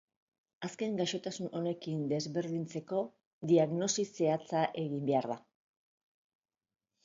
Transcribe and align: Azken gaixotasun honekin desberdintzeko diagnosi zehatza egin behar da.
Azken 0.67 0.95
gaixotasun 1.01 1.51
honekin 1.59 1.99
desberdintzeko 2.13 3.03
diagnosi 3.53 4.09
zehatza 4.21 4.65
egin 4.85 5.09
behar 5.13 5.33
da. 5.37 5.41